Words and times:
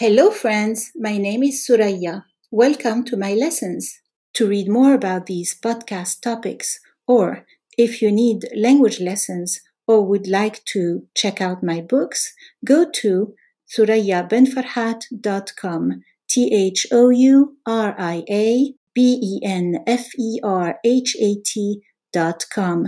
Hello, 0.00 0.30
friends. 0.30 0.92
My 0.94 1.18
name 1.18 1.42
is 1.42 1.66
Thouria. 1.66 2.24
Welcome 2.52 3.02
to 3.06 3.16
my 3.16 3.34
lessons. 3.34 4.00
To 4.34 4.46
read 4.46 4.68
more 4.68 4.94
about 4.94 5.26
these 5.26 5.58
podcast 5.60 6.22
topics, 6.22 6.78
or 7.08 7.44
if 7.76 8.00
you 8.00 8.12
need 8.12 8.48
language 8.54 9.00
lessons 9.00 9.60
or 9.88 10.06
would 10.06 10.28
like 10.28 10.64
to 10.66 11.08
check 11.16 11.40
out 11.40 11.64
my 11.64 11.80
books, 11.80 12.32
go 12.64 12.88
to 12.88 13.34
thouria-benferhat.com. 13.76 16.04
T 16.30 16.54
H 16.54 16.86
O 16.92 17.10
U 17.10 17.56
R 17.66 17.96
I 17.98 18.22
A 18.30 18.74
B 18.94 19.18
E 19.20 19.40
N 19.44 19.82
F 19.84 20.14
E 20.16 20.38
R 20.44 20.78
H 20.84 21.16
A 21.20 21.34
T 21.44 21.82
dot 22.12 22.46
com. 22.54 22.86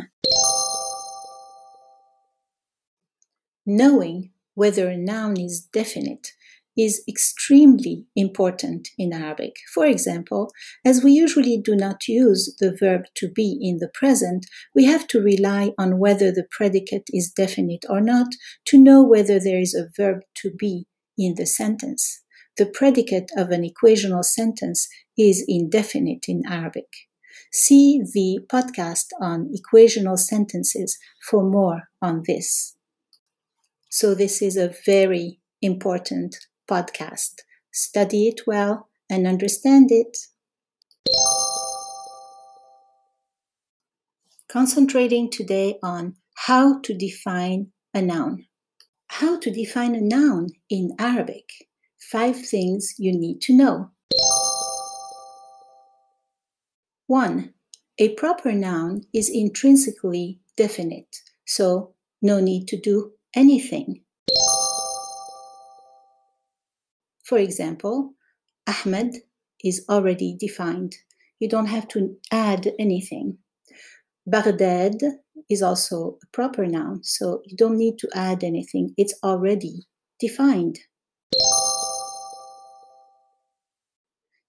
Knowing 3.67 4.31
whether 4.55 4.89
a 4.89 4.97
noun 4.97 5.41
is 5.41 5.61
definite 5.61 6.35
is 6.81 7.03
extremely 7.09 8.07
important 8.17 8.89
in 8.97 9.13
Arabic. 9.13 9.57
For 9.75 9.87
example, 9.87 10.51
as 10.85 11.05
we 11.05 11.13
usually 11.13 11.59
do 11.59 11.77
not 11.77 12.09
use 12.09 12.57
the 12.59 12.75
verb 12.75 13.03
to 13.17 13.29
be 13.31 13.59
in 13.61 13.79
the 13.79 13.91
present, 13.93 14.47
we 14.75 14.85
have 14.85 15.07
to 15.09 15.21
rely 15.21 15.73
on 15.79 15.99
whether 15.99 16.33
the 16.33 16.47
predicate 16.51 17.09
is 17.11 17.31
definite 17.31 17.85
or 17.89 18.01
not 18.01 18.29
to 18.67 18.79
know 18.79 19.03
whether 19.03 19.39
there 19.39 19.61
is 19.61 19.75
a 19.75 19.89
verb 19.97 20.21
to 20.37 20.51
be 20.59 20.87
in 21.19 21.35
the 21.37 21.47
sentence. 21.47 22.23
The 22.57 22.67
predicate 22.67 23.31
of 23.37 23.51
an 23.51 23.63
equational 23.63 24.25
sentence 24.25 24.89
is 25.19 25.45
indefinite 25.47 26.27
in 26.29 26.43
Arabic. 26.49 26.89
See 27.53 28.01
the 28.15 28.41
podcast 28.47 29.07
on 29.21 29.53
equational 29.53 30.19
sentences 30.19 30.99
for 31.29 31.43
more 31.43 31.85
on 32.01 32.23
this. 32.27 32.77
So, 33.91 34.15
this 34.15 34.41
is 34.41 34.57
a 34.57 34.73
very 34.87 35.41
important 35.61 36.37
podcast. 36.71 37.41
Study 37.73 38.29
it 38.29 38.43
well 38.47 38.89
and 39.11 39.27
understand 39.27 39.91
it. 39.91 40.17
Concentrating 44.49 45.31
today 45.31 45.79
on 45.83 46.15
how 46.47 46.81
to 46.81 46.95
define 46.95 47.73
a 47.93 48.01
noun. 48.01 48.47
How 49.09 49.39
to 49.41 49.51
define 49.51 49.95
a 49.95 50.01
noun 50.01 50.49
in 50.69 50.93
Arabic. 50.99 51.49
Five 52.13 52.37
things 52.37 52.95
you 52.99 53.13
need 53.13 53.41
to 53.43 53.57
know. 53.57 53.91
1. 57.07 57.53
A 57.99 58.15
proper 58.15 58.53
noun 58.53 59.03
is 59.13 59.29
intrinsically 59.29 60.39
definite, 60.57 61.17
so 61.45 61.95
no 62.23 62.41
need 62.41 62.67
to 62.69 62.81
do 62.81 63.13
anything. 63.35 64.03
For 67.31 67.39
example, 67.39 68.15
Ahmed 68.67 69.15
is 69.63 69.85
already 69.89 70.37
defined. 70.37 70.97
You 71.39 71.49
don't 71.49 71.67
have 71.67 71.87
to 71.91 72.17
add 72.33 72.73
anything. 72.77 73.39
Baghdad 74.27 74.97
is 75.49 75.63
also 75.63 76.19
a 76.25 76.27
proper 76.33 76.67
noun, 76.67 77.05
so 77.05 77.41
you 77.45 77.57
don't 77.57 77.79
need 77.79 77.99
to 77.99 78.09
add 78.17 78.43
anything. 78.43 78.95
It's 78.97 79.15
already 79.23 79.87
defined. 80.19 80.81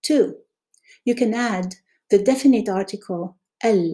Two, 0.01 0.37
you 1.05 1.13
can 1.13 1.35
add 1.35 1.75
the 2.09 2.17
definite 2.17 2.67
article 2.67 3.37
al. 3.63 3.93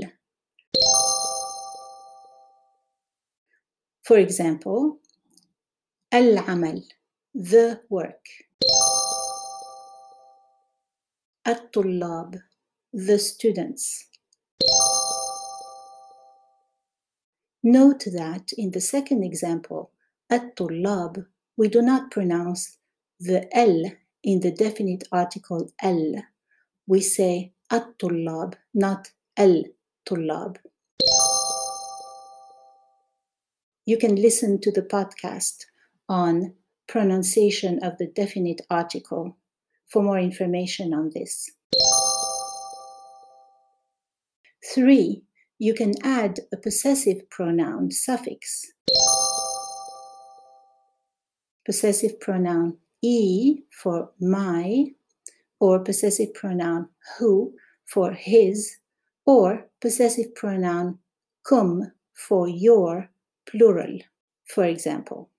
For 4.05 4.17
example, 4.17 4.99
al-amal, 6.09 6.83
the 7.35 7.81
work. 7.89 8.23
الطلاب 11.46 12.42
the 12.94 13.18
students 13.18 14.08
Note 17.64 18.06
that 18.06 18.52
in 18.58 18.72
the 18.72 18.80
second 18.80 19.22
example, 19.22 19.92
الطلاب, 20.32 21.26
we 21.56 21.68
do 21.68 21.80
not 21.80 22.10
pronounce 22.10 22.78
the 23.20 23.48
L 23.56 23.84
in 24.24 24.40
the 24.40 24.50
definite 24.50 25.04
article 25.12 25.70
L. 25.80 26.14
We 26.88 27.00
say 27.00 27.52
الطلاب, 27.70 28.54
not 28.74 29.12
الطلاب. 29.38 30.56
You 33.86 33.96
can 33.96 34.16
listen 34.16 34.60
to 34.60 34.72
the 34.72 34.82
podcast 34.82 35.66
on 36.08 36.54
pronunciation 36.88 37.78
of 37.84 37.96
the 37.98 38.08
definite 38.08 38.62
article 38.70 39.36
for 39.91 40.03
more 40.03 40.19
information 40.19 40.93
on 40.93 41.11
this. 41.13 41.49
Three, 44.73 45.23
you 45.59 45.73
can 45.73 45.93
add 46.03 46.39
a 46.53 46.57
possessive 46.57 47.29
pronoun 47.29 47.91
suffix. 47.91 48.65
Possessive 51.65 52.19
pronoun 52.19 52.77
e 53.01 53.61
for 53.71 54.11
my, 54.19 54.85
or 55.59 55.79
possessive 55.79 56.33
pronoun 56.33 56.89
who 57.17 57.53
for 57.85 58.11
his, 58.11 58.77
or 59.25 59.67
possessive 59.81 60.35
pronoun 60.35 60.99
cum 61.47 61.91
for 62.13 62.47
your, 62.47 63.09
plural, 63.49 63.99
for 64.53 64.65
example. 64.65 65.29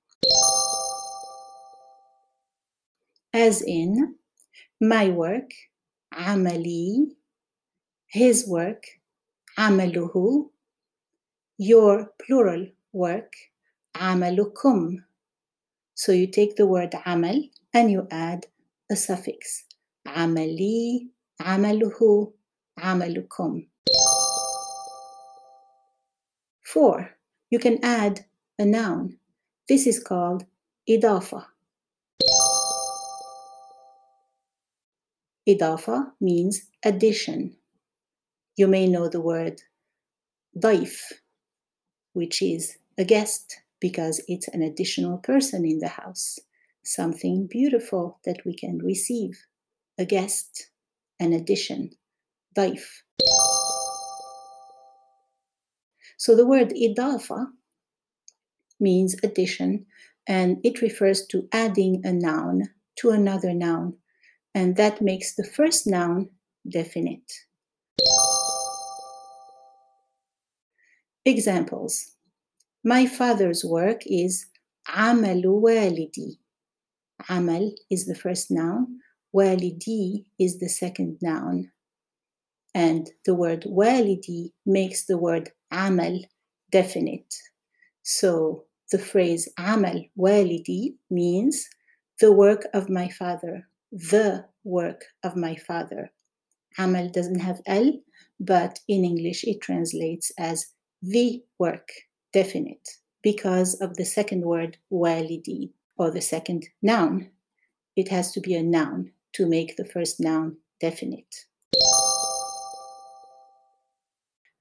As 3.33 3.63
in, 3.63 4.17
my 4.82 5.10
work, 5.10 5.52
عملي, 6.14 7.16
his 8.08 8.48
work, 8.48 8.84
عمله, 9.58 10.50
your 11.58 12.08
plural 12.18 12.68
work, 12.94 13.32
عملكم. 13.96 15.04
So 15.96 16.12
you 16.12 16.28
take 16.28 16.56
the 16.56 16.66
word 16.66 16.92
عمل 17.06 17.50
and 17.74 17.92
you 17.92 18.08
add 18.12 18.46
a 18.92 18.96
suffix. 18.96 19.66
عملي, 20.06 21.10
عمله, 21.42 22.34
عملكم. 22.78 23.68
Four, 26.64 27.18
you 27.52 27.60
can 27.60 27.78
add 27.84 28.26
a 28.60 28.66
noun. 28.66 29.18
This 29.68 29.88
is 29.88 30.00
called 30.00 30.46
إضافة. 30.90 31.46
Idafa 35.49 36.13
means 36.21 36.61
addition. 36.85 37.57
You 38.57 38.67
may 38.67 38.87
know 38.87 39.09
the 39.09 39.21
word 39.21 39.63
daif, 40.55 41.01
which 42.13 42.43
is 42.43 42.77
a 42.99 43.05
guest 43.05 43.61
because 43.81 44.21
it's 44.29 44.49
an 44.49 44.61
additional 44.61 45.17
person 45.17 45.65
in 45.65 45.79
the 45.79 45.89
house, 45.89 46.39
something 46.85 47.47
beautiful 47.47 48.19
that 48.27 48.45
we 48.45 48.55
can 48.55 48.79
receive, 48.79 49.47
a 49.97 50.05
guest, 50.05 50.69
an 51.19 51.33
addition, 51.33 51.93
daif. 52.55 52.85
So 56.19 56.37
the 56.37 56.47
word 56.47 56.75
idafa 56.75 57.47
means 58.79 59.17
addition 59.23 59.87
and 60.27 60.59
it 60.63 60.83
refers 60.83 61.25
to 61.29 61.49
adding 61.53 62.03
a 62.05 62.13
noun 62.13 62.65
to 62.97 63.11
another 63.11 63.55
noun 63.55 63.95
and 64.58 64.76
that 64.76 65.02
makes 65.02 65.36
the 65.36 65.44
first 65.44 65.88
noun 65.88 66.30
definite. 66.70 67.32
Examples 71.26 72.12
My 72.84 73.06
father's 73.06 73.64
work 73.64 74.02
is 74.06 74.46
عمل 74.88 75.46
والدي. 75.46 76.38
Amal 77.30 77.72
is 77.90 78.06
the 78.06 78.16
first 78.16 78.52
noun, 78.52 79.00
walidi 79.34 80.26
is 80.40 80.60
the 80.60 80.68
second 80.68 81.18
noun. 81.22 81.72
And 82.76 83.10
the 83.26 83.34
word 83.34 83.64
walidi 83.64 84.52
makes 84.66 85.06
the 85.06 85.18
word 85.18 85.52
amal 85.72 86.20
definite. 86.72 87.34
So 88.02 88.66
the 88.92 89.00
phrase 89.00 89.48
amal 89.58 90.04
walidi 90.18 90.96
means 91.10 91.70
the 92.20 92.32
work 92.32 92.66
of 92.74 92.90
my 92.90 93.08
father 93.10 93.67
the 93.92 94.46
work 94.64 95.06
of 95.24 95.36
my 95.36 95.56
father. 95.56 96.12
Amal 96.78 97.10
doesn't 97.10 97.40
have 97.40 97.62
L, 97.66 97.94
but 98.40 98.80
in 98.88 99.04
English 99.06 99.44
it 99.44 99.62
translates 99.62 100.32
as 100.38 100.66
the 101.02 101.44
work, 101.60 101.90
definite, 102.32 102.90
because 103.22 103.76
of 103.82 103.96
the 103.96 104.06
second 104.06 104.42
word 104.42 104.78
walidi, 104.92 105.72
or 105.98 106.10
the 106.12 106.22
second 106.22 106.68
noun. 106.82 107.30
It 107.96 108.08
has 108.10 108.32
to 108.34 108.42
be 108.42 108.56
a 108.56 108.64
noun 108.64 109.12
to 109.34 109.46
make 109.46 109.76
the 109.76 109.86
first 109.86 110.20
noun 110.20 110.58
definite. 110.80 111.46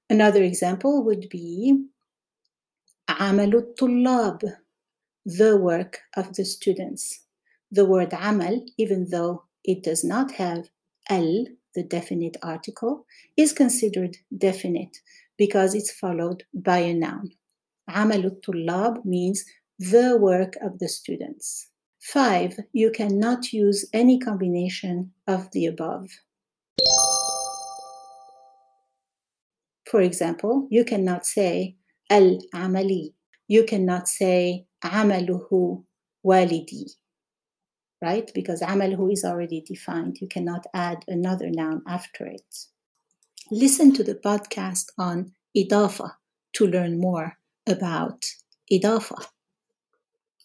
Another 0.09 0.43
example 0.43 1.03
would 1.03 1.27
be 1.29 1.87
عمل 3.09 3.55
الطلاب, 3.55 4.53
the 5.25 5.57
work 5.57 5.99
of 6.15 6.35
the 6.35 6.45
students. 6.45 7.21
the 7.70 7.84
word 7.84 8.12
amal, 8.12 8.64
even 8.76 9.08
though 9.10 9.44
it 9.64 9.82
does 9.82 10.04
not 10.04 10.32
have 10.32 10.68
al, 11.08 11.46
the 11.74 11.82
definite 11.82 12.36
article, 12.42 13.04
is 13.36 13.52
considered 13.52 14.16
definite 14.36 14.96
because 15.36 15.74
it's 15.74 15.92
followed 15.92 16.44
by 16.54 16.78
a 16.78 16.94
noun. 16.94 17.30
Amal 17.88 18.30
tullab 18.42 19.04
means 19.04 19.44
the 19.78 20.16
work 20.18 20.54
of 20.62 20.78
the 20.78 20.88
students. 20.88 21.68
Five, 22.00 22.58
you 22.72 22.90
cannot 22.90 23.52
use 23.52 23.86
any 23.92 24.18
combination 24.18 25.12
of 25.26 25.50
the 25.52 25.66
above. 25.66 26.08
For 29.90 30.00
example, 30.02 30.66
you 30.70 30.84
cannot 30.84 31.26
say 31.26 31.76
al-amali. 32.10 33.14
You 33.46 33.64
cannot 33.64 34.06
say 34.08 34.66
amaluhu 34.84 35.84
walidi, 36.24 36.94
right? 38.00 38.30
Because 38.34 38.60
amaluhu 38.60 39.12
is 39.12 39.24
already 39.24 39.60
defined. 39.60 40.18
You 40.20 40.28
cannot 40.28 40.66
add 40.72 41.04
another 41.08 41.50
noun 41.50 41.82
after 41.86 42.26
it. 42.26 42.66
Listen 43.50 43.92
to 43.94 44.04
the 44.04 44.14
podcast 44.14 44.86
on 44.98 45.32
idafa 45.56 46.12
to 46.54 46.66
learn 46.66 47.00
more 47.00 47.38
about 47.66 48.24
idafa. 48.72 49.26